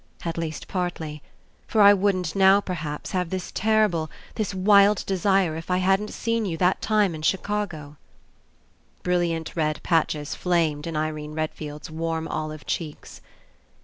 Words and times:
At 0.25 0.35
least 0.35 0.67
partly. 0.67 1.21
For 1.67 1.79
I 1.81 1.93
wouldn't 1.93 2.35
now, 2.35 2.59
perhaps, 2.59 3.11
have 3.11 3.29
this 3.29 3.51
terrible, 3.51 4.09
this 4.33 4.51
wild 4.51 5.05
de 5.05 5.15
sire 5.15 5.55
if 5.55 5.69
I 5.69 5.77
hadn't 5.77 6.11
seen 6.11 6.43
you 6.43 6.57
that 6.57 6.81
time 6.81 7.13
in 7.13 7.21
Chi 7.21 7.37
cago...." 7.37 7.51
8 7.53 7.53
ENCOUNTER 7.53 7.97
Brilliant 9.03 9.55
red 9.55 9.79
patches 9.83 10.33
flamed 10.33 10.87
in 10.87 10.97
Irene 10.97 11.33
Redfield's 11.35 11.91
warm 11.91 12.27
olive 12.29 12.65
cheeks. 12.65 13.21